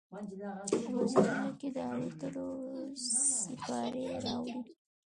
[0.95, 2.45] وزرونو کې، د الوتلو
[3.31, 4.55] سیپارې راوړي